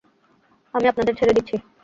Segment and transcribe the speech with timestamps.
[0.73, 1.55] আমি আপনাদের ছেড়ে দিচ্ছি।